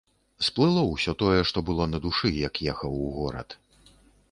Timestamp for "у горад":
3.07-3.49